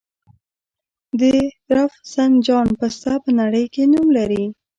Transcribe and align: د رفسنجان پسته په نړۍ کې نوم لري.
د 1.19 1.21
رفسنجان 1.77 2.67
پسته 2.79 3.13
په 3.23 3.29
نړۍ 3.39 3.65
کې 3.73 3.83
نوم 3.93 4.07
لري. 4.17 4.43